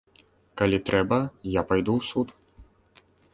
Калі 0.61 0.79
трэба, 0.87 1.19
я 1.59 1.65
пайду 1.73 1.93
ў 1.97 2.01
суд. 2.11 2.27